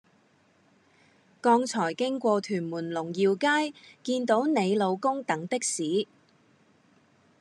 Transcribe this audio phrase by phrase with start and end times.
[1.41, 6.07] 剛才經過屯門龍耀街見到你老公等的士